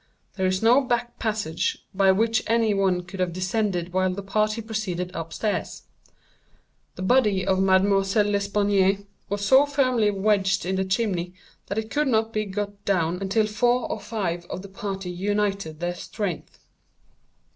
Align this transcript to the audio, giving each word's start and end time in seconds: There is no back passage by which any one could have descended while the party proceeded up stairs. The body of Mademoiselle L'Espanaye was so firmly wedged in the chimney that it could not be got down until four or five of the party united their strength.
There 0.33 0.47
is 0.47 0.63
no 0.63 0.81
back 0.83 1.19
passage 1.19 1.85
by 1.93 2.11
which 2.11 2.41
any 2.47 2.73
one 2.73 3.03
could 3.03 3.19
have 3.19 3.31
descended 3.33 3.93
while 3.93 4.11
the 4.11 4.23
party 4.23 4.59
proceeded 4.59 5.15
up 5.15 5.31
stairs. 5.31 5.83
The 6.95 7.03
body 7.03 7.45
of 7.45 7.59
Mademoiselle 7.61 8.25
L'Espanaye 8.25 9.05
was 9.29 9.45
so 9.45 9.67
firmly 9.67 10.09
wedged 10.09 10.65
in 10.65 10.77
the 10.77 10.85
chimney 10.85 11.35
that 11.67 11.77
it 11.77 11.91
could 11.91 12.07
not 12.07 12.33
be 12.33 12.45
got 12.45 12.83
down 12.83 13.19
until 13.21 13.45
four 13.45 13.87
or 13.91 13.99
five 13.99 14.45
of 14.45 14.63
the 14.63 14.69
party 14.69 15.11
united 15.11 15.79
their 15.79 15.93
strength. 15.93 16.65